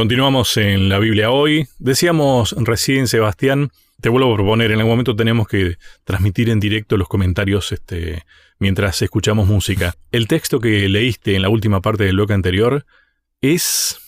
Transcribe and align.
Continuamos 0.00 0.56
en 0.56 0.88
la 0.88 0.98
Biblia 0.98 1.30
hoy. 1.30 1.66
Decíamos 1.78 2.54
recién, 2.56 3.06
Sebastián, 3.06 3.68
te 4.00 4.08
vuelvo 4.08 4.32
a 4.32 4.34
proponer, 4.34 4.70
en 4.70 4.78
algún 4.78 4.92
momento 4.92 5.14
tenemos 5.14 5.46
que 5.46 5.76
transmitir 6.04 6.48
en 6.48 6.58
directo 6.58 6.96
los 6.96 7.06
comentarios 7.06 7.70
este, 7.70 8.24
mientras 8.58 9.02
escuchamos 9.02 9.46
música. 9.46 9.94
El 10.10 10.26
texto 10.26 10.58
que 10.58 10.88
leíste 10.88 11.36
en 11.36 11.42
la 11.42 11.50
última 11.50 11.82
parte 11.82 12.04
del 12.04 12.14
bloque 12.14 12.32
anterior 12.32 12.86
es, 13.42 13.98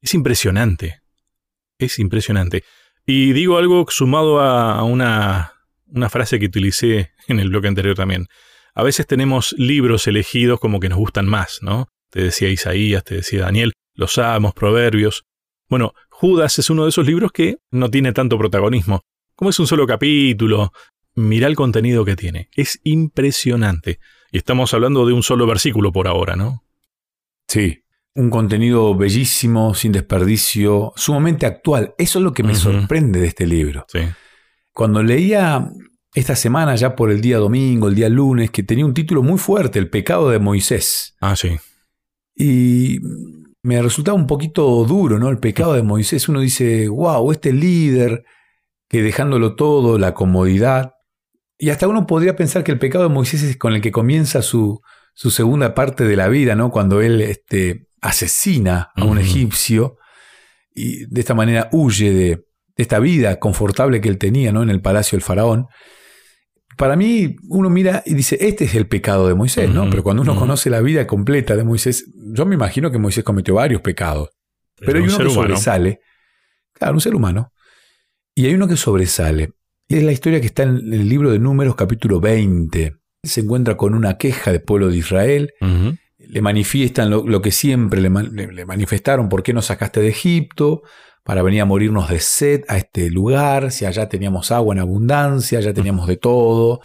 es 0.00 0.14
impresionante. 0.14 1.02
Es 1.76 1.98
impresionante. 1.98 2.64
Y 3.04 3.34
digo 3.34 3.58
algo 3.58 3.84
sumado 3.90 4.40
a 4.40 4.82
una, 4.82 5.52
una 5.88 6.08
frase 6.08 6.40
que 6.40 6.46
utilicé 6.46 7.10
en 7.28 7.38
el 7.38 7.50
bloque 7.50 7.68
anterior 7.68 7.94
también. 7.94 8.28
A 8.74 8.82
veces 8.82 9.06
tenemos 9.06 9.54
libros 9.58 10.06
elegidos 10.06 10.58
como 10.58 10.80
que 10.80 10.88
nos 10.88 10.96
gustan 10.96 11.26
más, 11.26 11.58
¿no? 11.60 11.88
Te 12.08 12.22
decía 12.22 12.48
Isaías, 12.48 13.04
te 13.04 13.16
decía 13.16 13.42
Daniel, 13.42 13.74
los 13.94 14.14
Salmos, 14.14 14.54
Proverbios. 14.54 15.24
Bueno, 15.68 15.92
Judas 16.10 16.58
es 16.58 16.70
uno 16.70 16.84
de 16.84 16.90
esos 16.90 17.06
libros 17.06 17.32
que 17.32 17.58
no 17.70 17.90
tiene 17.90 18.12
tanto 18.12 18.38
protagonismo. 18.38 19.02
Como 19.34 19.50
es 19.50 19.58
un 19.58 19.66
solo 19.66 19.86
capítulo, 19.86 20.72
mira 21.14 21.46
el 21.46 21.56
contenido 21.56 22.04
que 22.04 22.16
tiene. 22.16 22.48
Es 22.54 22.80
impresionante. 22.84 23.98
Y 24.30 24.38
estamos 24.38 24.72
hablando 24.74 25.06
de 25.06 25.12
un 25.12 25.22
solo 25.22 25.46
versículo 25.46 25.92
por 25.92 26.08
ahora, 26.08 26.36
¿no? 26.36 26.64
Sí, 27.48 27.82
un 28.14 28.30
contenido 28.30 28.94
bellísimo, 28.94 29.74
sin 29.74 29.92
desperdicio, 29.92 30.92
sumamente 30.96 31.46
actual. 31.46 31.94
Eso 31.98 32.18
es 32.18 32.22
lo 32.22 32.32
que 32.32 32.42
me 32.42 32.54
sorprende 32.54 33.20
de 33.20 33.26
este 33.26 33.46
libro. 33.46 33.86
Sí. 33.88 34.00
Cuando 34.72 35.02
leía 35.02 35.70
esta 36.14 36.36
semana, 36.36 36.74
ya 36.76 36.94
por 36.94 37.10
el 37.10 37.20
día 37.20 37.38
domingo, 37.38 37.88
el 37.88 37.94
día 37.94 38.08
lunes, 38.08 38.50
que 38.50 38.62
tenía 38.62 38.84
un 38.84 38.94
título 38.94 39.22
muy 39.22 39.38
fuerte, 39.38 39.78
El 39.78 39.88
pecado 39.88 40.30
de 40.30 40.38
Moisés. 40.38 41.16
Ah, 41.20 41.36
sí. 41.36 41.58
Y 42.34 43.00
me 43.62 43.80
resultaba 43.80 44.16
un 44.16 44.26
poquito 44.26 44.84
duro, 44.84 45.18
¿no? 45.18 45.28
El 45.28 45.38
pecado 45.38 45.74
de 45.74 45.82
Moisés. 45.82 46.28
Uno 46.28 46.40
dice, 46.40 46.88
wow, 46.88 47.30
este 47.30 47.52
líder 47.52 48.24
que 48.88 49.02
dejándolo 49.02 49.54
todo, 49.54 49.98
la 49.98 50.14
comodidad. 50.14 50.92
Y 51.56 51.70
hasta 51.70 51.88
uno 51.88 52.06
podría 52.06 52.36
pensar 52.36 52.64
que 52.64 52.72
el 52.72 52.78
pecado 52.78 53.04
de 53.04 53.14
Moisés 53.14 53.42
es 53.42 53.56
con 53.56 53.72
el 53.72 53.80
que 53.80 53.92
comienza 53.92 54.42
su, 54.42 54.80
su 55.14 55.30
segunda 55.30 55.74
parte 55.74 56.04
de 56.04 56.16
la 56.16 56.28
vida, 56.28 56.56
¿no? 56.56 56.70
Cuando 56.70 57.00
él 57.00 57.20
este, 57.20 57.86
asesina 58.00 58.90
a 58.96 59.04
un 59.04 59.18
egipcio 59.18 59.96
y 60.74 61.06
de 61.06 61.20
esta 61.20 61.34
manera 61.34 61.68
huye 61.72 62.12
de, 62.12 62.36
de, 62.36 62.44
esta 62.76 62.98
vida 62.98 63.38
confortable 63.38 64.00
que 64.00 64.08
él 64.08 64.18
tenía, 64.18 64.52
¿no? 64.52 64.62
En 64.62 64.70
el 64.70 64.82
palacio 64.82 65.16
del 65.16 65.22
faraón 65.22 65.68
para 66.76 66.96
mí 66.96 67.36
uno 67.48 67.70
mira 67.70 68.02
y 68.06 68.14
dice, 68.14 68.38
este 68.40 68.64
es 68.64 68.74
el 68.74 68.86
pecado 68.86 69.28
de 69.28 69.34
Moisés, 69.34 69.70
¿no? 69.70 69.88
Pero 69.90 70.02
cuando 70.02 70.22
uno 70.22 70.36
conoce 70.36 70.70
la 70.70 70.80
vida 70.80 71.06
completa 71.06 71.56
de 71.56 71.64
Moisés, 71.64 72.06
yo 72.14 72.46
me 72.46 72.54
imagino 72.54 72.90
que 72.90 72.98
Moisés 72.98 73.24
cometió 73.24 73.54
varios 73.54 73.82
pecados. 73.82 74.30
Pero, 74.78 74.98
hay 74.98 75.04
uno 75.04 75.18
que 75.18 75.30
sobresale. 75.30 76.00
Claro, 76.72 76.94
un 76.94 77.00
ser 77.00 77.14
humano. 77.14 77.52
Y 78.34 78.46
hay 78.46 78.54
uno 78.54 78.66
que 78.66 78.76
sobresale. 78.76 79.52
Y 79.88 79.96
es 79.96 80.02
la 80.02 80.12
historia 80.12 80.40
que 80.40 80.46
está 80.46 80.62
en 80.62 80.76
el 80.92 81.08
libro 81.08 81.30
de 81.30 81.38
Números, 81.38 81.76
capítulo 81.76 82.20
20. 82.20 82.96
Se 83.22 83.40
encuentra 83.42 83.76
con 83.76 83.94
una 83.94 84.16
queja 84.16 84.50
del 84.50 84.62
pueblo 84.62 84.88
de 84.88 84.96
Israel. 84.96 85.52
Le 86.18 86.40
manifiestan 86.40 87.10
lo, 87.10 87.42
que 87.42 87.50
siempre 87.50 88.00
le, 88.00 88.08
le, 88.10 88.64
manifestaron, 88.64 89.28
¿por 89.28 89.42
qué 89.42 89.52
nos 89.52 89.66
sacaste 89.66 90.00
de 90.00 90.08
Egipto? 90.08 90.82
Para 91.24 91.42
venir 91.42 91.60
a 91.60 91.66
morirnos 91.66 92.08
de 92.08 92.20
sed 92.20 92.64
a 92.68 92.78
este 92.78 93.10
lugar, 93.10 93.70
si 93.70 93.84
allá 93.84 94.08
teníamos 94.08 94.50
agua 94.50 94.74
en 94.74 94.80
abundancia, 94.80 95.58
allá 95.58 95.72
teníamos 95.72 96.06
de 96.08 96.16
todo. 96.16 96.80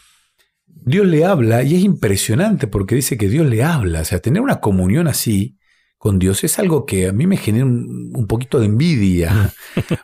Dios 0.65 1.07
le 1.07 1.25
habla 1.25 1.63
y 1.63 1.75
es 1.75 1.83
impresionante 1.83 2.67
porque 2.67 2.95
dice 2.95 3.17
que 3.17 3.29
Dios 3.29 3.47
le 3.47 3.63
habla, 3.63 4.01
o 4.01 4.05
sea, 4.05 4.19
tener 4.19 4.41
una 4.41 4.59
comunión 4.59 5.07
así 5.07 5.57
con 5.97 6.19
Dios 6.19 6.43
es 6.43 6.59
algo 6.59 6.85
que 6.85 7.07
a 7.07 7.11
mí 7.11 7.25
me 7.25 7.37
genera 7.37 7.65
un, 7.65 8.27
poquito 8.27 8.59
de 8.59 8.67
envidia. 8.67 9.51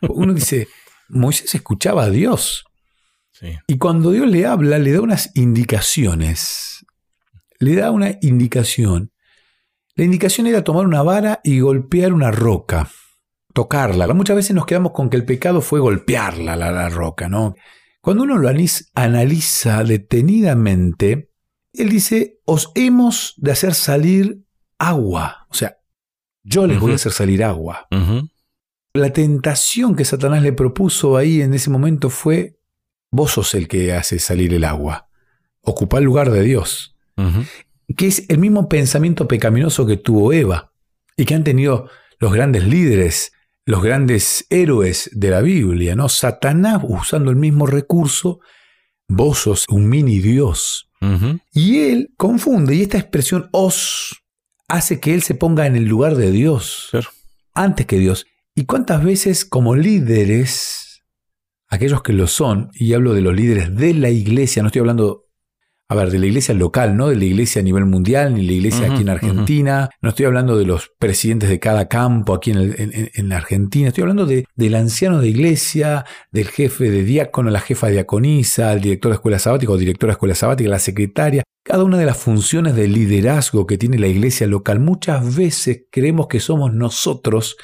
Uno 0.09 0.33
dice, 0.33 0.67
Moisés 1.07 1.53
escuchaba 1.53 2.05
a 2.05 2.09
Dios. 2.09 2.65
Y 3.67 3.77
cuando 3.77 4.11
Dios 4.11 4.27
le 4.27 4.45
habla, 4.47 4.79
le 4.79 4.94
da 4.94 5.01
unas 5.01 5.29
indicaciones. 5.35 6.85
Le 7.59 7.75
da 7.75 7.91
una 7.91 8.17
indicación. 8.21 9.11
La 9.95 10.05
indicación 10.05 10.47
era 10.47 10.63
tomar 10.63 10.88
una 10.88 11.03
vara 11.03 11.41
y 11.44 11.59
golpear 11.59 12.13
una 12.13 12.31
roca 12.31 12.89
tocarla. 13.53 14.11
Muchas 14.13 14.35
veces 14.35 14.55
nos 14.55 14.65
quedamos 14.65 14.91
con 14.91 15.09
que 15.09 15.17
el 15.17 15.25
pecado 15.25 15.61
fue 15.61 15.79
golpearla, 15.79 16.55
la, 16.55 16.71
la 16.71 16.89
roca, 16.89 17.29
¿no? 17.29 17.55
Cuando 18.01 18.23
uno 18.23 18.37
lo 18.37 18.51
analiza 18.95 19.83
detenidamente, 19.83 21.29
él 21.71 21.89
dice, 21.89 22.39
os 22.45 22.71
hemos 22.75 23.33
de 23.37 23.51
hacer 23.51 23.73
salir 23.73 24.43
agua. 24.77 25.47
O 25.49 25.53
sea, 25.53 25.77
yo 26.43 26.67
les 26.67 26.79
voy 26.79 26.91
a 26.91 26.95
hacer 26.95 27.13
salir 27.13 27.43
agua. 27.43 27.87
La 28.93 29.13
tentación 29.13 29.95
que 29.95 30.03
Satanás 30.05 30.43
le 30.43 30.51
propuso 30.51 31.15
ahí 31.15 31.41
en 31.41 31.53
ese 31.53 31.69
momento 31.69 32.09
fue, 32.09 32.59
vos 33.09 33.31
sos 33.31 33.55
el 33.55 33.67
que 33.67 33.93
hace 33.93 34.19
salir 34.19 34.53
el 34.53 34.65
agua. 34.65 35.07
Ocupa 35.61 35.99
el 35.99 36.03
lugar 36.03 36.29
de 36.29 36.43
Dios. 36.43 36.97
Que 37.95 38.07
es 38.07 38.29
el 38.29 38.37
mismo 38.37 38.67
pensamiento 38.67 39.27
pecaminoso 39.27 39.85
que 39.85 39.97
tuvo 39.97 40.33
Eva 40.33 40.73
y 41.15 41.25
que 41.25 41.35
han 41.35 41.43
tenido 41.43 41.89
los 42.19 42.33
grandes 42.33 42.65
líderes 42.65 43.31
los 43.66 43.81
grandes 43.81 44.46
héroes 44.50 45.09
de 45.13 45.29
la 45.29 45.41
Biblia, 45.41 45.96
¿no? 45.96 46.09
Satanás 46.09 46.81
usando 46.84 47.31
el 47.31 47.38
mismo 47.38 47.66
recurso, 47.66 48.40
vos 49.07 49.40
sos 49.40 49.66
un 49.69 49.88
mini 49.88 50.19
Dios. 50.19 50.90
Y 51.53 51.79
él 51.79 52.13
confunde, 52.16 52.75
y 52.75 52.81
esta 52.81 52.97
expresión 52.97 53.50
os 53.51 54.24
hace 54.69 55.01
que 55.01 55.13
él 55.13 55.22
se 55.22 55.35
ponga 55.35 55.68
en 55.68 55.75
el 55.75 55.84
lugar 55.84 56.16
de 56.16 56.31
Dios, 56.31 56.90
antes 57.53 57.85
que 57.85 58.00
Dios. 58.00 58.25
¿Y 58.56 58.66
cuántas 58.66 59.03
veces 59.03 59.44
como 59.44 59.75
líderes, 59.75 61.03
aquellos 61.68 62.03
que 62.03 62.13
lo 62.13 62.28
son, 62.28 62.69
y 62.74 62.94
hablo 62.94 63.13
de 63.13 63.22
los 63.22 63.35
líderes 63.35 63.75
de 63.75 63.94
la 63.94 64.12
iglesia, 64.12 64.62
no 64.62 64.68
estoy 64.68 64.80
hablando 64.80 65.25
a 65.93 65.95
ver, 65.95 66.09
de 66.09 66.17
la 66.17 66.25
iglesia 66.25 66.55
local, 66.55 66.97
no 66.97 67.07
de 67.07 67.15
la 67.15 67.25
iglesia 67.25 67.61
a 67.61 67.63
nivel 67.63 67.85
mundial, 67.85 68.33
ni 68.33 68.41
la 68.41 68.53
iglesia 68.53 68.91
aquí 68.91 69.03
en 69.03 69.09
Argentina. 69.09 69.89
No 70.01 70.09
estoy 70.09 70.25
hablando 70.25 70.57
de 70.57 70.65
los 70.65 70.91
presidentes 70.97 71.49
de 71.49 71.59
cada 71.59 71.87
campo 71.87 72.33
aquí 72.33 72.49
en, 72.49 73.11
en, 73.13 73.31
Argentina. 73.31 73.89
Estoy 73.89 74.01
hablando 74.01 74.25
de, 74.25 74.45
del 74.55 74.73
anciano 74.73 75.19
de 75.19 75.27
iglesia, 75.27 76.03
del 76.31 76.47
jefe 76.47 76.89
de 76.89 77.03
diácono, 77.03 77.51
la 77.51 77.59
jefa 77.59 77.87
de 77.87 77.93
diaconisa, 77.93 78.73
el 78.73 78.81
director 78.81 79.11
de 79.11 79.15
escuela 79.15 79.37
sabática 79.37 79.71
o 79.71 79.77
directora 79.77 80.11
de 80.11 80.13
escuela 80.13 80.35
sabática, 80.35 80.69
la 80.69 80.79
secretaria. 80.79 81.43
Cada 81.63 81.83
una 81.83 81.97
de 81.99 82.05
las 82.05 82.17
funciones 82.17 82.75
de 82.75 82.87
liderazgo 82.87 83.67
que 83.67 83.77
tiene 83.77 83.99
la 83.99 84.07
iglesia 84.07 84.47
local, 84.47 84.79
muchas 84.79 85.35
veces 85.35 85.83
creemos 85.91 86.27
que 86.27 86.39
somos 86.39 86.73
nosotros 86.73 87.55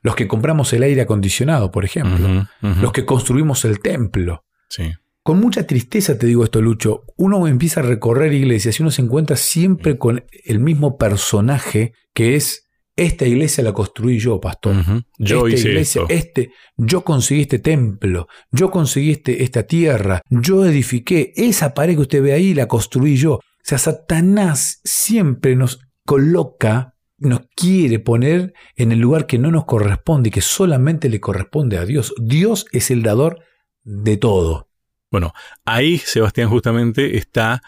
los 0.00 0.14
que 0.14 0.28
compramos 0.28 0.72
el 0.72 0.84
aire 0.84 1.02
acondicionado, 1.02 1.72
por 1.72 1.84
ejemplo, 1.84 2.46
los 2.60 2.92
que 2.92 3.04
construimos 3.04 3.64
el 3.64 3.80
templo. 3.80 4.44
Sí. 4.68 4.92
Con 5.24 5.40
mucha 5.40 5.66
tristeza 5.66 6.18
te 6.18 6.26
digo 6.26 6.44
esto, 6.44 6.60
Lucho. 6.60 7.04
Uno 7.16 7.48
empieza 7.48 7.80
a 7.80 7.82
recorrer 7.82 8.34
iglesias 8.34 8.78
y 8.78 8.82
uno 8.82 8.90
se 8.90 9.00
encuentra 9.00 9.36
siempre 9.36 9.96
con 9.96 10.22
el 10.44 10.60
mismo 10.60 10.98
personaje 10.98 11.94
que 12.12 12.36
es 12.36 12.68
esta 12.94 13.24
iglesia 13.26 13.64
la 13.64 13.72
construí 13.72 14.18
yo, 14.18 14.38
pastor. 14.38 14.76
Yo 15.18 15.46
esta 15.46 15.58
hice 15.58 15.68
iglesia, 15.70 16.02
este, 16.10 16.50
yo 16.76 17.04
conseguí 17.04 17.40
este 17.40 17.58
templo, 17.58 18.28
yo 18.52 18.70
conseguí 18.70 19.12
este, 19.12 19.42
esta 19.42 19.62
tierra, 19.64 20.20
yo 20.28 20.66
edifiqué 20.66 21.32
esa 21.36 21.72
pared 21.72 21.94
que 21.94 22.02
usted 22.02 22.22
ve 22.22 22.34
ahí, 22.34 22.52
la 22.52 22.68
construí 22.68 23.16
yo. 23.16 23.36
O 23.36 23.40
sea, 23.62 23.78
Satanás 23.78 24.82
siempre 24.84 25.56
nos 25.56 25.80
coloca, 26.04 26.96
nos 27.16 27.40
quiere 27.56 27.98
poner 27.98 28.52
en 28.76 28.92
el 28.92 28.98
lugar 28.98 29.26
que 29.26 29.38
no 29.38 29.50
nos 29.50 29.64
corresponde 29.64 30.28
y 30.28 30.32
que 30.32 30.42
solamente 30.42 31.08
le 31.08 31.18
corresponde 31.18 31.78
a 31.78 31.86
Dios. 31.86 32.12
Dios 32.20 32.66
es 32.72 32.90
el 32.90 33.02
dador 33.02 33.40
de 33.84 34.18
todo. 34.18 34.68
Bueno, 35.14 35.32
ahí, 35.64 35.98
Sebastián, 35.98 36.48
justamente 36.48 37.16
está 37.16 37.62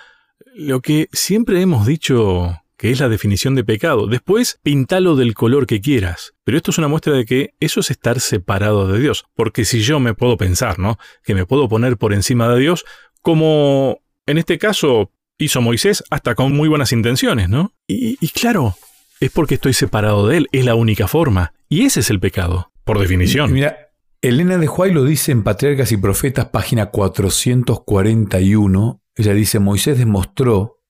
lo 0.57 0.81
que 0.81 1.09
siempre 1.13 1.61
hemos 1.61 1.87
dicho 1.87 2.61
que 2.77 2.91
es 2.91 2.99
la 2.99 3.09
definición 3.09 3.55
de 3.55 3.63
pecado. 3.63 4.09
Después, 4.09 4.59
pintalo 4.65 5.15
del 5.15 5.35
color 5.35 5.69
que 5.69 5.81
quieras. 5.81 6.35
Pero 6.43 6.57
esto 6.57 6.73
es 6.73 6.79
una 6.79 6.89
muestra 6.89 7.13
de 7.13 7.25
que 7.25 7.55
eso 7.61 7.79
es 7.79 7.93
estar 7.93 8.19
separado 8.19 8.89
de 8.89 8.99
Dios. 8.99 9.27
Porque 9.37 9.65
si 9.65 9.83
yo 9.83 10.01
me 10.01 10.13
puedo 10.13 10.37
pensar, 10.37 10.81
¿no? 10.81 10.99
Que 11.23 11.37
me 11.37 11.47
puedo 11.47 11.69
poner 11.69 11.99
por 11.99 12.13
encima 12.13 12.49
de 12.49 12.59
Dios, 12.59 12.85
como 13.23 14.01
en 14.27 14.39
este 14.39 14.59
caso 14.59 15.13
hizo 15.39 15.61
Moisés, 15.61 16.03
hasta 16.11 16.35
con 16.35 16.53
muy 16.53 16.69
buenas 16.69 16.91
intenciones, 16.91 17.49
¿no? 17.49 17.75
Y, 17.87 18.19
y 18.21 18.29
claro, 18.31 18.75
es 19.21 19.31
porque 19.31 19.55
estoy 19.55 19.73
separado 19.73 20.27
de 20.27 20.39
Él, 20.39 20.49
es 20.51 20.65
la 20.65 20.75
única 20.75 21.07
forma. 21.07 21.53
Y 21.69 21.85
ese 21.85 22.01
es 22.01 22.11
el 22.11 22.19
pecado, 22.19 22.73
por 22.83 22.99
definición. 22.99 23.53
Mira, 23.53 23.86
Elena 24.29 24.59
de 24.59 24.67
Huay 24.67 24.91
lo 24.91 25.05
dice 25.05 25.31
en 25.31 25.45
Patriarcas 25.45 25.93
y 25.93 25.99
Profetas, 25.99 26.47
página 26.47 26.87
441. 26.87 29.01
Ella 29.15 29.35
dice, 29.35 29.61
Moisés 29.61 29.99
demostró 29.99 30.81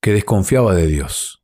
que 0.00 0.12
desconfiaba 0.12 0.76
de 0.76 0.86
Dios. 0.86 1.42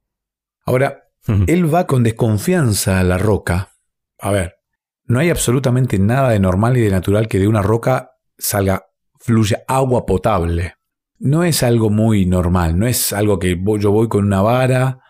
Ahora, 0.64 1.08
él 1.48 1.74
va 1.74 1.88
con 1.88 2.04
desconfianza 2.04 3.00
a 3.00 3.02
la 3.02 3.18
roca. 3.18 3.72
A 4.20 4.30
ver, 4.30 4.58
no 5.06 5.18
hay 5.18 5.28
absolutamente 5.28 5.98
nada 5.98 6.30
de 6.30 6.38
normal 6.38 6.76
y 6.76 6.82
de 6.82 6.90
natural 6.90 7.26
que 7.26 7.40
de 7.40 7.48
una 7.48 7.62
roca 7.62 8.12
salga, 8.38 8.86
fluya 9.18 9.64
agua 9.66 10.06
potable. 10.06 10.76
No 11.18 11.42
es 11.42 11.64
algo 11.64 11.90
muy 11.90 12.26
normal, 12.26 12.78
no 12.78 12.86
es 12.86 13.12
algo 13.12 13.40
que 13.40 13.60
yo 13.80 13.90
voy 13.90 14.06
con 14.06 14.24
una 14.24 14.40
vara 14.40 15.00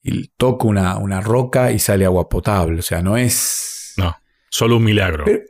y 0.00 0.28
toco 0.36 0.68
una, 0.68 0.96
una 0.98 1.20
roca 1.20 1.72
y 1.72 1.80
sale 1.80 2.04
agua 2.04 2.28
potable. 2.28 2.78
O 2.78 2.82
sea, 2.82 3.02
no 3.02 3.16
es 3.16 3.94
Solo 4.48 4.76
un 4.76 4.84
milagro. 4.84 5.24
Pero, 5.24 5.40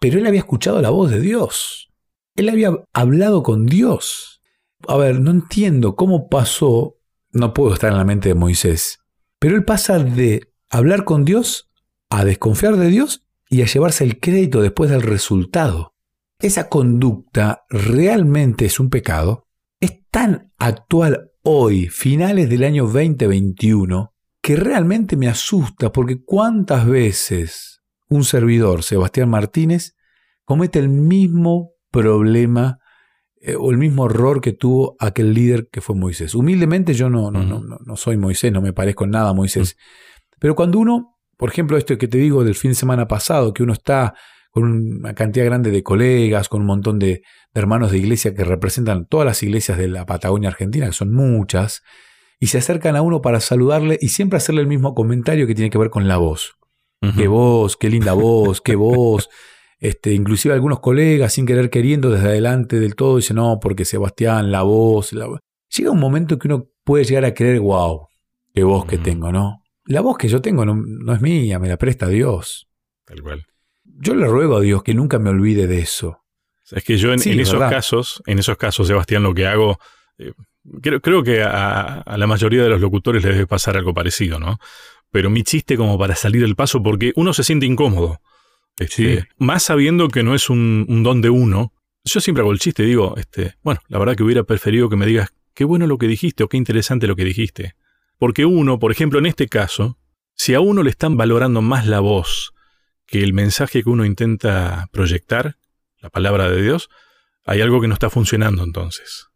pero 0.00 0.18
él 0.18 0.26
había 0.26 0.40
escuchado 0.40 0.82
la 0.82 0.90
voz 0.90 1.10
de 1.10 1.20
Dios. 1.20 1.90
Él 2.34 2.48
había 2.48 2.72
hablado 2.92 3.42
con 3.42 3.66
Dios. 3.66 4.40
A 4.88 4.96
ver, 4.96 5.20
no 5.20 5.30
entiendo 5.30 5.94
cómo 5.94 6.28
pasó, 6.28 6.96
no 7.32 7.54
puedo 7.54 7.74
estar 7.74 7.92
en 7.92 7.98
la 7.98 8.04
mente 8.04 8.30
de 8.30 8.34
Moisés, 8.34 8.98
pero 9.38 9.54
él 9.54 9.64
pasa 9.64 9.98
de 9.98 10.52
hablar 10.70 11.04
con 11.04 11.24
Dios 11.24 11.70
a 12.08 12.24
desconfiar 12.24 12.76
de 12.76 12.88
Dios 12.88 13.26
y 13.50 13.62
a 13.62 13.66
llevarse 13.66 14.04
el 14.04 14.18
crédito 14.18 14.62
después 14.62 14.90
del 14.90 15.02
resultado. 15.02 15.94
Esa 16.38 16.70
conducta 16.70 17.64
realmente 17.68 18.64
es 18.64 18.80
un 18.80 18.88
pecado. 18.88 19.46
Es 19.80 20.06
tan 20.10 20.52
actual 20.58 21.32
hoy, 21.42 21.88
finales 21.88 22.48
del 22.48 22.64
año 22.64 22.84
2021, 22.84 24.14
que 24.40 24.56
realmente 24.56 25.16
me 25.16 25.28
asusta 25.28 25.92
porque 25.92 26.24
cuántas 26.24 26.86
veces 26.86 27.79
un 28.10 28.24
servidor, 28.24 28.82
Sebastián 28.82 29.30
Martínez, 29.30 29.94
comete 30.44 30.80
el 30.80 30.88
mismo 30.88 31.72
problema 31.90 32.78
eh, 33.40 33.54
o 33.58 33.70
el 33.70 33.78
mismo 33.78 34.06
error 34.06 34.40
que 34.40 34.52
tuvo 34.52 34.96
aquel 34.98 35.32
líder 35.32 35.68
que 35.70 35.80
fue 35.80 35.94
Moisés. 35.94 36.34
Humildemente 36.34 36.92
yo 36.92 37.08
no, 37.08 37.30
no, 37.30 37.42
no, 37.44 37.60
no, 37.62 37.96
soy 37.96 38.16
Moisés, 38.16 38.52
no 38.52 38.60
me 38.60 38.72
parezco 38.72 39.04
en 39.04 39.10
nada 39.12 39.30
a 39.30 39.32
Moisés. 39.32 39.76
Pero 40.38 40.56
cuando 40.56 40.78
uno, 40.78 41.18
por 41.36 41.50
ejemplo, 41.50 41.78
esto 41.78 41.96
que 41.96 42.08
te 42.08 42.18
digo 42.18 42.44
del 42.44 42.56
fin 42.56 42.72
de 42.72 42.74
semana 42.74 43.06
pasado, 43.06 43.54
que 43.54 43.62
uno 43.62 43.72
está 43.72 44.14
con 44.50 44.64
una 44.64 45.14
cantidad 45.14 45.46
grande 45.46 45.70
de 45.70 45.82
colegas, 45.84 46.48
con 46.48 46.62
un 46.62 46.66
montón 46.66 46.98
de, 46.98 47.06
de, 47.06 47.22
hermanos 47.54 47.92
de 47.92 47.98
iglesia 47.98 48.34
que 48.34 48.42
representan 48.42 49.06
todas 49.06 49.24
las 49.24 49.42
iglesias 49.44 49.78
de 49.78 49.86
la 49.86 50.04
Patagonia 50.04 50.48
Argentina, 50.48 50.86
que 50.86 50.92
son 50.92 51.14
muchas, 51.14 51.82
y 52.40 52.48
se 52.48 52.58
acercan 52.58 52.96
a 52.96 53.02
uno 53.02 53.22
para 53.22 53.38
saludarle 53.38 53.98
y 54.00 54.08
siempre 54.08 54.38
hacerle 54.38 54.62
el 54.62 54.66
mismo 54.66 54.94
comentario 54.94 55.46
que 55.46 55.54
tiene 55.54 55.70
que 55.70 55.78
ver 55.78 55.90
con 55.90 56.08
la 56.08 56.16
voz. 56.16 56.59
Qué 57.16 57.28
voz, 57.28 57.76
qué 57.76 57.88
linda 57.88 58.12
voz, 58.12 58.60
qué 58.60 58.76
voz. 58.76 59.28
Este, 59.82 60.12
inclusive 60.12 60.52
algunos 60.52 60.80
colegas, 60.80 61.32
sin 61.32 61.46
querer 61.46 61.70
queriendo, 61.70 62.10
desde 62.10 62.28
adelante 62.28 62.78
del 62.78 62.94
todo, 62.94 63.16
dicen, 63.16 63.36
no, 63.36 63.58
porque 63.62 63.86
Sebastián, 63.86 64.52
la 64.52 64.60
voz. 64.60 65.14
La... 65.14 65.26
Llega 65.74 65.90
un 65.90 65.98
momento 65.98 66.38
que 66.38 66.48
uno 66.48 66.68
puede 66.84 67.04
llegar 67.04 67.24
a 67.24 67.32
creer, 67.32 67.60
wow, 67.60 68.06
qué 68.52 68.62
voz 68.62 68.84
que 68.84 68.98
tengo, 68.98 69.32
¿no? 69.32 69.62
La 69.86 70.02
voz 70.02 70.18
que 70.18 70.28
yo 70.28 70.42
tengo 70.42 70.66
no, 70.66 70.74
no 70.76 71.14
es 71.14 71.22
mía, 71.22 71.58
me 71.58 71.66
la 71.66 71.78
presta 71.78 72.08
Dios. 72.08 72.68
Tal 73.06 73.22
cual. 73.22 73.42
Yo 73.84 74.14
le 74.14 74.26
ruego 74.26 74.58
a 74.58 74.60
Dios 74.60 74.82
que 74.82 74.92
nunca 74.92 75.18
me 75.18 75.30
olvide 75.30 75.66
de 75.66 75.78
eso. 75.78 76.18
Es 76.70 76.84
que 76.84 76.98
yo 76.98 77.14
en, 77.14 77.18
Sí, 77.18 77.30
en 77.30 77.40
es 77.40 77.48
esos 77.48 77.58
verdad. 77.58 77.76
casos, 77.76 78.22
en 78.26 78.38
esos 78.38 78.58
casos, 78.58 78.86
Sebastián, 78.86 79.22
lo 79.22 79.32
que 79.32 79.46
hago, 79.46 79.78
eh, 80.18 80.32
creo, 80.82 81.00
creo 81.00 81.22
que 81.22 81.42
a, 81.42 82.02
a 82.02 82.18
la 82.18 82.26
mayoría 82.26 82.62
de 82.62 82.68
los 82.68 82.82
locutores 82.82 83.24
les 83.24 83.32
debe 83.32 83.46
pasar 83.46 83.78
algo 83.78 83.94
parecido, 83.94 84.38
¿no? 84.38 84.58
Pero 85.10 85.30
mi 85.30 85.42
chiste 85.42 85.76
como 85.76 85.98
para 85.98 86.14
salir 86.14 86.42
del 86.42 86.56
paso, 86.56 86.82
porque 86.82 87.12
uno 87.16 87.32
se 87.32 87.44
siente 87.44 87.66
incómodo. 87.66 88.20
Este, 88.78 89.20
Sí. 89.20 89.26
Más 89.38 89.64
sabiendo 89.64 90.08
que 90.08 90.22
no 90.22 90.34
es 90.34 90.50
un, 90.50 90.86
un 90.88 91.02
don 91.02 91.20
de 91.20 91.30
uno. 91.30 91.72
Yo 92.04 92.20
siempre 92.20 92.42
hago 92.42 92.52
el 92.52 92.58
chiste, 92.58 92.82
digo, 92.82 93.14
este, 93.16 93.56
bueno, 93.62 93.80
la 93.88 93.98
verdad 93.98 94.16
que 94.16 94.22
hubiera 94.22 94.44
preferido 94.44 94.88
que 94.88 94.96
me 94.96 95.06
digas 95.06 95.30
qué 95.54 95.64
bueno 95.64 95.86
lo 95.86 95.98
que 95.98 96.06
dijiste 96.06 96.44
o 96.44 96.48
qué 96.48 96.56
interesante 96.56 97.06
lo 97.06 97.16
que 97.16 97.24
dijiste. 97.24 97.74
Porque 98.18 98.46
uno, 98.46 98.78
por 98.78 98.92
ejemplo, 98.92 99.18
en 99.18 99.26
este 99.26 99.48
caso, 99.48 99.98
si 100.34 100.54
a 100.54 100.60
uno 100.60 100.82
le 100.82 100.90
están 100.90 101.16
valorando 101.16 101.60
más 101.60 101.86
la 101.86 102.00
voz 102.00 102.54
que 103.06 103.22
el 103.22 103.32
mensaje 103.32 103.82
que 103.82 103.90
uno 103.90 104.04
intenta 104.04 104.88
proyectar, 104.92 105.56
la 106.00 106.10
palabra 106.10 106.50
de 106.50 106.62
Dios, 106.62 106.88
hay 107.44 107.60
algo 107.60 107.80
que 107.80 107.88
no 107.88 107.94
está 107.94 108.08
funcionando 108.08 108.62
entonces. 108.62 109.26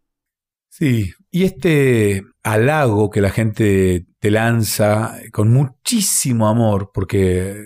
Sí, 0.69 1.13
y 1.31 1.43
este 1.43 2.23
halago 2.43 3.09
que 3.09 3.21
la 3.21 3.29
gente 3.29 4.05
te 4.25 4.31
lanza 4.31 5.19
con 5.31 5.53
muchísimo 5.53 6.47
amor, 6.47 6.89
porque 6.91 7.63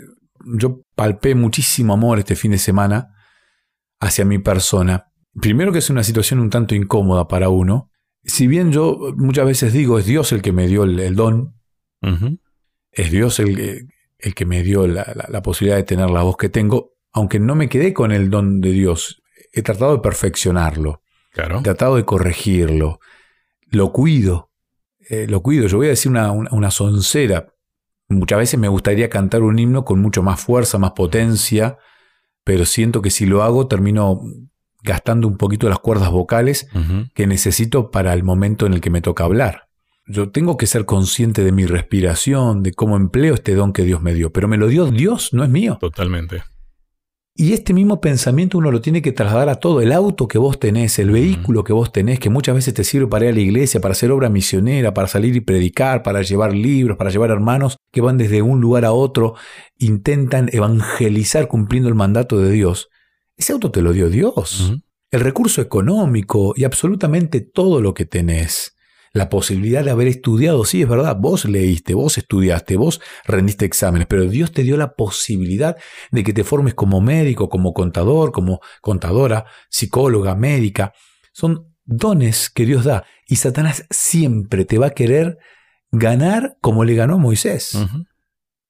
yo 0.58 0.82
palpé 0.94 1.34
muchísimo 1.34 1.94
amor 1.94 2.20
este 2.20 2.36
fin 2.36 2.52
de 2.52 2.58
semana 2.58 3.14
hacia 4.02 4.26
mi 4.26 4.40
persona. 4.40 5.06
Primero 5.40 5.72
que 5.72 5.80
es 5.80 5.90
una 5.90 6.04
situación 6.04 6.42
un 6.42 6.50
tanto 6.50 6.76
incómoda 6.76 7.30
para 7.30 7.48
uno. 7.48 7.90
Si 8.26 8.46
bien 8.48 8.74
yo 8.74 9.14
muchas 9.16 9.46
veces 9.46 9.72
digo, 9.72 10.00
es 10.00 10.06
Dios 10.06 10.34
el 10.34 10.42
que 10.42 10.52
me 10.52 10.68
dio 10.68 10.84
el, 10.84 11.00
el 11.00 11.16
don, 11.16 11.56
es 12.92 13.10
Dios 13.10 13.40
el, 13.40 13.88
el 14.18 14.36
que 14.36 14.46
me 14.46 14.62
dio 14.62 14.86
la, 14.86 15.10
la- 15.16 15.28
la 15.30 15.42
posibilidad 15.42 15.78
de 15.78 15.84
tener 15.84 16.10
la 16.10 16.24
voz 16.24 16.36
que 16.36 16.50
tengo, 16.50 16.92
aunque 17.14 17.40
no 17.40 17.56
me 17.56 17.70
quedé 17.70 17.94
con 17.94 18.12
el 18.12 18.30
don 18.30 18.60
de 18.60 18.72
Dios, 18.74 19.22
he 19.54 19.62
tratado 19.62 19.94
de 19.96 20.02
perfeccionarlo. 20.02 21.04
Claro. 21.32 21.60
He 21.60 21.64
tratado 21.64 21.96
de 21.96 22.04
corregirlo. 22.04 23.00
Lo 23.68 23.94
cuido. 23.94 24.49
Eh, 25.10 25.28
lo 25.28 25.42
cuido. 25.42 25.68
Yo 25.68 25.78
voy 25.78 25.88
a 25.88 25.92
decir 25.92 26.12
una, 26.12 26.32
una, 26.32 26.50
una 26.52 26.72
soncera. 26.72 27.54
Muchas 28.08 28.40
veces 28.40 28.60
me 28.60 28.68
gustaría 28.68 29.10
cantar 29.10 29.44
un 29.44 29.60
himno 29.60 29.84
con 29.86 30.00
mucho 30.00 30.24
más 30.24 30.40
fuerza, 30.40 30.78
más 30.78 30.92
potencia, 30.92 31.78
pero 32.44 32.66
siento 32.66 33.02
que 33.02 33.10
si 33.10 33.26
lo 33.26 33.44
hago 33.44 33.68
termino 33.68 34.22
gastando 34.84 35.28
un 35.28 35.38
poquito 35.38 35.70
las 35.70 35.80
cuerdas 35.80 36.10
vocales 36.12 36.68
que 37.14 37.28
necesito 37.28 37.92
para 37.92 38.14
el 38.14 38.24
momento 38.24 38.66
en 38.66 38.74
el 38.74 38.82
que 38.82 38.90
me 38.90 39.02
toca 39.02 39.26
hablar. 39.26 39.68
Yo 40.06 40.32
tengo 40.32 40.58
que 40.58 40.66
ser 40.66 40.86
consciente 40.86 41.44
de 41.44 41.52
mi 41.52 41.66
respiración, 41.66 42.64
de 42.64 42.74
cómo 42.74 42.96
empleo 42.96 43.36
este 43.36 43.54
don 43.54 43.74
que 43.74 43.84
Dios 43.84 44.02
me 44.02 44.14
dio, 44.14 44.32
pero 44.32 44.48
me 44.48 44.58
lo 44.58 44.68
dio 44.68 44.86
Dios, 44.86 45.34
no 45.34 45.44
es 45.44 45.50
mío. 45.50 45.78
Totalmente. 45.80 46.44
Y 47.42 47.54
este 47.54 47.74
mismo 47.74 48.02
pensamiento 48.02 48.58
uno 48.58 48.70
lo 48.70 48.82
tiene 48.82 49.02
que 49.02 49.14
trasladar 49.14 49.48
a 49.48 49.56
todo. 49.56 49.80
El 49.80 49.94
auto 49.94 50.28
que 50.28 50.38
vos 50.38 50.60
tenés, 50.60 51.00
el 51.00 51.10
vehículo 51.10 51.64
que 51.64 51.72
vos 51.72 51.90
tenés, 51.90 52.20
que 52.20 52.30
muchas 52.30 52.54
veces 52.54 52.74
te 52.74 52.84
sirve 52.84 53.08
para 53.08 53.24
ir 53.24 53.32
a 53.32 53.34
la 53.36 53.40
iglesia, 53.40 53.80
para 53.80 53.94
hacer 53.94 54.12
obra 54.12 54.28
misionera, 54.28 54.94
para 54.94 55.08
salir 55.08 55.34
y 55.38 55.40
predicar, 55.40 56.04
para 56.04 56.22
llevar 56.22 56.54
libros, 56.54 56.98
para 56.98 57.12
llevar 57.12 57.32
hermanos 57.32 57.78
que 57.94 58.02
van 58.02 58.18
desde 58.18 58.42
un 58.42 58.60
lugar 58.60 58.84
a 58.84 58.92
otro, 58.92 59.36
intentan 59.78 60.50
evangelizar 60.52 61.48
cumpliendo 61.48 61.88
el 61.88 61.96
mandato 61.96 62.38
de 62.40 62.52
Dios. 62.52 62.90
Ese 63.38 63.54
auto 63.54 63.72
te 63.72 63.82
lo 63.82 63.94
dio 63.94 64.10
Dios. 64.10 64.74
El 65.10 65.22
recurso 65.22 65.62
económico 65.62 66.52
y 66.58 66.66
absolutamente 66.66 67.40
todo 67.40 67.80
lo 67.80 67.94
que 67.94 68.04
tenés. 68.04 68.76
La 69.14 69.28
posibilidad 69.30 69.84
de 69.84 69.92
haber 69.92 70.08
estudiado, 70.08 70.66
sí, 70.66 70.84
es 70.84 70.88
verdad, 70.90 71.16
vos 71.20 71.46
leíste, 71.46 71.94
vos 71.96 72.18
estudiaste, 72.18 72.78
vos 72.78 73.02
rendiste 73.26 73.66
exámenes, 73.66 74.08
pero 74.08 74.26
Dios 74.26 74.52
te 74.52 74.64
dio 74.64 74.78
la 74.78 74.94
posibilidad 74.94 75.76
de 76.12 76.24
que 76.24 76.34
te 76.34 76.44
formes 76.44 76.76
como 76.76 77.02
médico, 77.02 77.50
como 77.50 77.74
contador, 77.74 78.32
como 78.32 78.60
contadora, 78.82 79.46
psicóloga, 79.70 80.36
médica. 80.36 80.94
Son 81.32 81.74
dones 81.86 82.50
que 82.52 82.66
Dios 82.66 82.84
da 82.86 83.04
y 83.28 83.38
Satanás 83.38 83.86
siempre 83.90 84.64
te 84.66 84.78
va 84.78 84.88
a 84.88 84.92
querer 84.92 85.38
ganar 85.92 86.58
como 86.62 86.84
le 86.86 86.94
ganó 86.96 87.16
a 87.16 87.18
Moisés. 87.18 87.76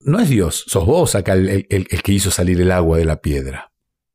No 0.01 0.19
es 0.21 0.29
Dios, 0.29 0.63
sos 0.67 0.85
vos 0.85 1.15
acá 1.15 1.33
el, 1.33 1.49
el- 1.49 1.87
el 1.89 2.01
que 2.03 2.13
hizo 2.13 2.31
salir 2.31 2.61
el 2.61 2.71
agua 2.71 2.97
de 2.97 3.03
la 3.05 3.19
piedra. 3.19 3.71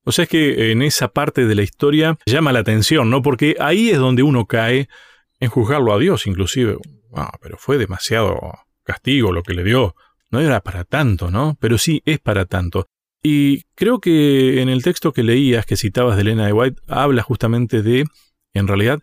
O 0.06 0.12
sea, 0.12 0.22
es 0.24 0.28
que 0.30 0.70
en 0.72 0.80
esa 0.82 1.08
parte 1.08 1.46
de 1.46 1.54
la 1.54 1.62
historia 1.62 2.18
llama 2.26 2.52
la 2.52 2.60
atención, 2.60 3.10
¿no? 3.10 3.20
Porque 3.22 3.56
ahí 3.60 3.90
es 3.90 3.98
donde 3.98 4.22
uno 4.22 4.46
cae 4.46 4.88
en 5.44 5.50
juzgarlo 5.50 5.92
a 5.94 5.98
Dios, 5.98 6.26
inclusive. 6.26 6.76
Ah, 7.14 7.32
pero 7.40 7.56
fue 7.58 7.78
demasiado 7.78 8.38
castigo 8.82 9.32
lo 9.32 9.42
que 9.42 9.54
le 9.54 9.64
dio. 9.64 9.94
No 10.30 10.40
era 10.40 10.60
para 10.60 10.84
tanto, 10.84 11.30
¿no? 11.30 11.56
Pero 11.60 11.78
sí 11.78 12.02
es 12.04 12.18
para 12.18 12.44
tanto. 12.46 12.86
Y 13.22 13.62
creo 13.74 14.00
que 14.00 14.60
en 14.60 14.68
el 14.68 14.82
texto 14.82 15.12
que 15.12 15.22
leías, 15.22 15.64
que 15.64 15.76
citabas 15.76 16.16
de 16.16 16.22
Elena 16.22 16.46
de 16.46 16.52
White, 16.52 16.82
habla 16.88 17.22
justamente 17.22 17.82
de, 17.82 18.04
en 18.52 18.66
realidad, 18.68 19.00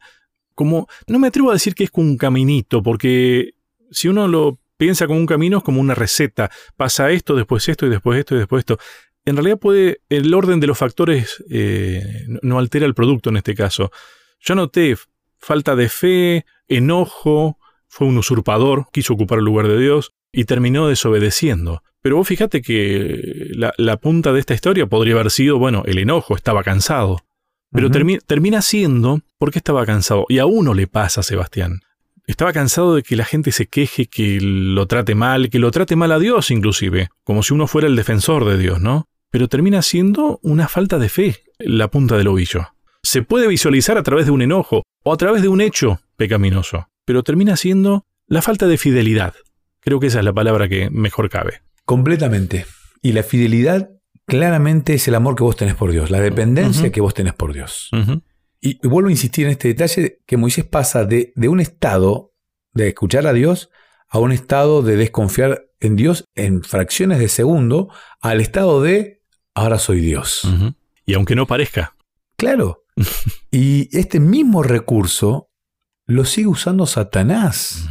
como, 0.54 0.88
no 1.08 1.18
me 1.18 1.28
atrevo 1.28 1.50
a 1.50 1.54
decir 1.54 1.74
que 1.74 1.86
es 1.86 1.92
como 1.92 2.08
un 2.10 2.18
caminito, 2.18 2.84
porque 2.84 3.54
si 3.90 4.10
uno 4.10 4.28
lo 4.28 4.60
piensa 4.78 5.08
como 5.08 5.20
un 5.20 5.26
camino 5.26 5.60
es 5.60 5.64
como 5.64 5.80
una 5.80 5.96
receta. 5.96 6.52
Pasa 6.76 7.12
esto, 7.12 7.36
después 7.36 7.68
esto 7.70 7.86
y 7.86 7.90
después 7.90 8.20
esto 8.20 8.36
y 8.36 8.40
después 8.40 8.62
esto 8.62 8.78
en 9.26 9.36
realidad 9.36 9.60
puede, 9.60 10.02
el 10.10 10.34
orden 10.34 10.60
de 10.60 10.66
los 10.68 10.78
factores 10.78 11.44
eh, 11.52 12.04
no- 12.42 12.58
altera 12.58 12.86
el 12.88 12.96
producto 12.96 13.30
en 13.30 13.38
este 13.38 13.54
caso. 13.54 13.92
Yo 14.40 14.56
noté 14.56 14.98
falta 15.42 15.76
de 15.76 15.90
fe, 15.90 16.46
enojo, 16.68 17.58
fue 17.88 18.08
un 18.08 18.18
usurpador, 18.18 18.88
quiso 18.94 19.14
ocupar 19.14 19.40
el 19.40 19.46
lugar 19.46 19.68
de 19.68 19.78
Dios 19.78 20.14
y 20.32 20.46
terminó 20.46 20.88
desobedeciendo. 20.88 21.84
Pero 22.02 22.16
vos 22.16 22.28
fíjate 22.28 22.62
que 22.62 23.50
la, 23.52 23.74
la 23.78 23.98
punta 23.98 24.32
de 24.34 24.40
esta 24.40 24.54
historia 24.54 24.88
podría 24.88 25.16
haber 25.16 25.30
sido, 25.30 25.60
bueno, 25.60 25.84
el 25.86 25.98
enojo, 25.98 26.36
estaba 26.36 26.64
cansado. 26.64 27.20
Pero 27.74 27.90
termi- 27.90 28.20
termina 28.26 28.62
siendo 28.62 29.22
porque 29.38 29.60
estaba 29.60 29.86
cansado. 29.86 30.26
Y 30.28 30.40
a 30.40 30.46
uno 30.46 30.74
le 30.74 30.88
pasa, 30.88 31.24
Sebastián. 31.24 31.82
Estaba 32.28 32.54
cansado 32.54 32.96
de 32.96 33.04
que 33.04 33.16
la 33.16 33.26
gente 33.26 33.52
se 33.52 33.68
queje, 33.68 34.08
que 34.08 34.40
lo 34.42 34.86
trate 34.88 35.16
mal, 35.16 35.50
que 35.50 35.60
lo 35.60 35.72
trate 35.72 35.96
mal 35.96 36.12
a 36.12 36.20
Dios 36.20 36.52
inclusive, 36.52 37.10
como 37.24 37.44
si 37.44 37.54
uno 37.54 37.68
fuera 37.68 37.88
el 37.88 37.96
defensor 37.96 38.46
de 38.46 38.58
Dios, 38.58 38.80
¿no? 38.82 39.08
Pero 39.30 39.48
termina 39.48 39.82
siendo 39.82 40.40
una 40.44 40.68
falta 40.68 40.98
de 41.00 41.10
fe 41.10 41.38
la 41.60 41.90
punta 41.90 42.18
del 42.18 42.28
ovillo. 42.28 42.68
Se 43.04 43.24
puede 43.24 43.48
visualizar 43.48 43.98
a 43.98 44.04
través 44.04 44.26
de 44.26 44.32
un 44.32 44.42
enojo 44.42 44.84
o 45.04 45.14
a 45.14 45.18
través 45.18 45.42
de 45.42 45.48
un 45.48 45.62
hecho 45.62 46.00
pecaminoso, 46.16 46.88
pero 47.06 47.24
termina 47.24 47.58
siendo 47.58 48.06
la 48.28 48.42
falta 48.42 48.68
de 48.68 48.78
fidelidad. 48.78 49.34
Creo 49.80 50.00
que 50.00 50.08
esa 50.08 50.20
es 50.20 50.26
la 50.26 50.34
palabra 50.34 50.70
que 50.70 50.90
mejor 50.90 51.30
cabe. 51.30 51.62
Completamente. 51.86 52.66
Y 53.02 53.14
la 53.14 53.24
fidelidad 53.24 53.90
claramente 54.28 54.94
es 54.94 55.08
el 55.08 55.16
amor 55.16 55.36
que 55.36 55.44
vos 55.44 55.56
tenés 55.56 55.76
por 55.76 55.92
Dios, 55.92 56.12
la 56.12 56.20
dependencia 56.20 56.92
que 56.92 57.02
vos 57.02 57.14
tenés 57.14 57.34
por 57.34 57.54
Dios. 57.54 57.90
Y, 58.62 58.80
y 58.82 58.88
vuelvo 58.88 59.10
a 59.10 59.12
insistir 59.12 59.46
en 59.46 59.52
este 59.52 59.70
detalle 59.70 60.20
que 60.26 60.38
Moisés 60.38 60.66
pasa 60.66 61.04
de, 61.04 61.34
de 61.36 61.50
un 61.50 61.60
estado 61.60 62.34
de 62.74 62.90
escuchar 62.90 63.26
a 63.26 63.34
Dios 63.34 63.70
a 64.12 64.20
un 64.20 64.34
estado 64.34 64.82
de 64.82 64.98
desconfiar 64.98 65.68
en 65.80 65.96
Dios 65.96 66.26
en 66.36 66.64
fracciones 66.64 67.18
de 67.18 67.30
segundo 67.30 67.90
al 68.20 68.42
estado 68.42 68.82
de 68.82 69.22
ahora 69.56 69.80
soy 69.80 70.02
Dios. 70.02 70.42
Y 71.06 71.14
aunque 71.14 71.36
no 71.36 71.48
parezca. 71.48 71.96
Claro. 72.42 72.86
y 73.52 73.96
este 73.96 74.20
mismo 74.20 74.64
recurso 74.64 75.52
lo 76.08 76.26
sigue 76.26 76.48
usando 76.48 76.88
Satanás. 76.88 77.88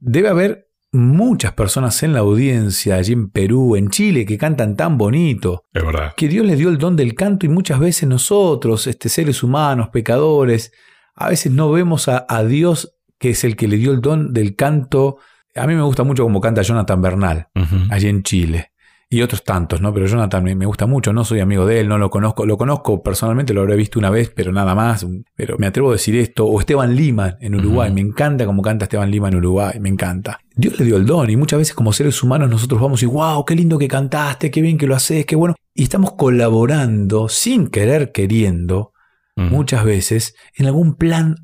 Debe 0.00 0.28
haber 0.28 0.68
muchas 0.90 1.52
personas 1.52 2.02
en 2.02 2.12
la 2.14 2.18
audiencia, 2.18 2.96
allí 2.96 3.12
en 3.12 3.30
Perú, 3.30 3.76
en 3.76 3.90
Chile, 3.90 4.26
que 4.26 4.36
cantan 4.36 4.74
tan 4.74 4.98
bonito, 4.98 5.66
Es 5.72 5.84
verdad. 5.84 6.14
que 6.16 6.26
Dios 6.26 6.44
les 6.44 6.58
dio 6.58 6.68
el 6.68 6.78
don 6.78 6.96
del 6.96 7.14
canto 7.14 7.46
y 7.46 7.48
muchas 7.48 7.78
veces 7.78 8.08
nosotros, 8.08 8.88
este, 8.88 9.08
seres 9.08 9.44
humanos, 9.44 9.90
pecadores, 9.92 10.72
a 11.14 11.28
veces 11.28 11.52
no 11.52 11.70
vemos 11.70 12.08
a, 12.08 12.26
a 12.28 12.42
Dios 12.42 12.96
que 13.20 13.30
es 13.30 13.44
el 13.44 13.54
que 13.54 13.68
le 13.68 13.76
dio 13.76 13.92
el 13.92 14.00
don 14.00 14.32
del 14.32 14.56
canto. 14.56 15.18
A 15.54 15.68
mí 15.68 15.76
me 15.76 15.82
gusta 15.82 16.02
mucho 16.02 16.24
como 16.24 16.40
canta 16.40 16.62
Jonathan 16.62 17.00
Bernal, 17.00 17.48
allí 17.90 18.08
en 18.08 18.24
Chile. 18.24 18.69
Y 19.12 19.22
otros 19.22 19.42
tantos, 19.42 19.80
¿no? 19.80 19.92
Pero 19.92 20.06
Jonathan 20.06 20.44
me, 20.44 20.54
me 20.54 20.66
gusta 20.66 20.86
mucho, 20.86 21.12
no 21.12 21.24
soy 21.24 21.40
amigo 21.40 21.66
de 21.66 21.80
él, 21.80 21.88
no 21.88 21.98
lo 21.98 22.10
conozco, 22.10 22.46
lo 22.46 22.56
conozco 22.56 23.02
personalmente, 23.02 23.52
lo 23.52 23.62
habré 23.62 23.74
visto 23.74 23.98
una 23.98 24.08
vez, 24.08 24.30
pero 24.32 24.52
nada 24.52 24.76
más. 24.76 25.04
Pero 25.34 25.58
me 25.58 25.66
atrevo 25.66 25.88
a 25.88 25.94
decir 25.94 26.14
esto. 26.14 26.46
O 26.46 26.60
Esteban 26.60 26.94
Lima 26.94 27.36
en 27.40 27.56
Uruguay, 27.56 27.92
me 27.92 28.00
encanta 28.00 28.46
como 28.46 28.62
canta 28.62 28.84
Esteban 28.84 29.10
Lima 29.10 29.26
en 29.26 29.34
Uruguay, 29.34 29.80
me 29.80 29.88
encanta. 29.88 30.38
Dios 30.54 30.78
le 30.78 30.84
dio 30.84 30.96
el 30.96 31.06
don 31.06 31.28
y 31.28 31.36
muchas 31.36 31.58
veces 31.58 31.74
como 31.74 31.92
seres 31.92 32.22
humanos 32.22 32.48
nosotros 32.48 32.80
vamos 32.80 33.02
y, 33.02 33.06
wow, 33.06 33.44
qué 33.44 33.56
lindo 33.56 33.78
que 33.78 33.88
cantaste, 33.88 34.48
qué 34.48 34.62
bien 34.62 34.78
que 34.78 34.86
lo 34.86 34.94
haces, 34.94 35.26
qué 35.26 35.34
bueno. 35.34 35.56
Y 35.74 35.82
estamos 35.82 36.12
colaborando 36.12 37.28
sin 37.28 37.66
querer 37.66 38.12
queriendo, 38.12 38.92
muchas 39.34 39.84
veces, 39.84 40.36
en 40.54 40.66
algún 40.66 40.94
plan, 40.94 41.34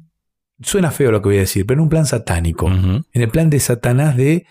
suena 0.60 0.92
feo 0.92 1.10
lo 1.10 1.20
que 1.20 1.30
voy 1.30 1.36
a 1.38 1.40
decir, 1.40 1.66
pero 1.66 1.80
en 1.80 1.84
un 1.84 1.88
plan 1.88 2.06
satánico 2.06 2.68
en 2.68 3.04
el 3.12 3.28
plan 3.28 3.50
de 3.50 3.58
Satanás 3.58 4.16
de, 4.16 4.46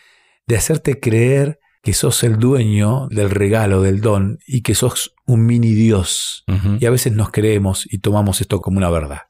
de 0.48 0.58
hacerte 0.58 1.00
creer 1.00 1.60
que 1.86 1.94
sos 1.94 2.24
el 2.24 2.40
dueño 2.40 3.08
del 3.12 3.30
regalo, 3.30 3.84
del 3.84 4.02
don, 4.02 4.40
y 4.48 4.64
que 4.64 4.74
sos 4.74 5.14
un 5.28 5.46
mini 5.46 5.76
Dios. 5.76 6.44
Y 6.80 6.88
a 6.88 6.90
veces 6.90 7.14
nos 7.14 7.30
creemos 7.30 7.88
y 7.88 8.00
tomamos 8.00 8.42
esto 8.42 8.60
como 8.60 8.80
una 8.80 8.90
verdad. 8.90 9.22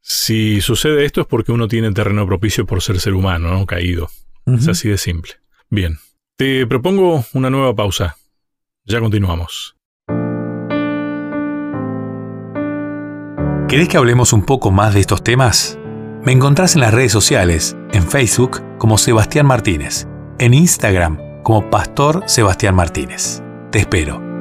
Si 0.00 0.60
sucede 0.60 1.04
esto 1.04 1.20
es 1.20 1.28
porque 1.28 1.52
uno 1.52 1.68
tiene 1.68 1.92
terreno 1.92 2.26
propicio 2.26 2.66
por 2.66 2.82
ser 2.82 2.98
ser 2.98 3.14
humano, 3.14 3.48
¿no? 3.48 3.64
Caído. 3.64 4.10
Es 4.44 4.66
así 4.66 4.88
de 4.88 4.98
simple. 4.98 5.34
Bien. 5.70 5.98
Te 6.36 6.66
propongo 6.66 7.24
una 7.32 7.48
nueva 7.48 7.76
pausa. 7.76 8.16
Ya 8.84 8.98
continuamos. 8.98 9.76
¿Querés 13.68 13.88
que 13.88 13.98
hablemos 13.98 14.32
un 14.32 14.44
poco 14.44 14.72
más 14.72 14.94
de 14.94 15.00
estos 15.00 15.22
temas? 15.22 15.78
Me 16.24 16.32
encontrás 16.32 16.74
en 16.74 16.80
las 16.80 16.92
redes 16.92 17.12
sociales, 17.12 17.76
en 17.92 18.02
Facebook 18.02 18.60
como 18.78 18.98
Sebastián 18.98 19.46
Martínez, 19.46 20.08
en 20.40 20.54
Instagram 20.54 21.31
como 21.42 21.70
Pastor 21.70 22.22
Sebastián 22.26 22.74
Martínez. 22.74 23.42
Te 23.70 23.80
espero. 23.80 24.31